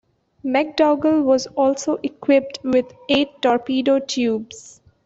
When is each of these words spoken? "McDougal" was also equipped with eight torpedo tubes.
"McDougal" 0.43 1.23
was 1.23 1.45
also 1.55 1.99
equipped 2.01 2.57
with 2.63 2.91
eight 3.07 3.39
torpedo 3.39 3.99
tubes. 3.99 4.81